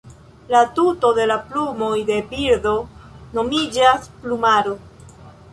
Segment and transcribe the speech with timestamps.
[0.53, 2.73] La tuto de la plumoj de birdo
[3.39, 4.77] nomiĝas "plumaro".